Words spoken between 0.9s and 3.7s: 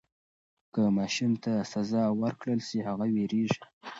ماشوم ته سزا ورکړل سي هغه وېرېږي.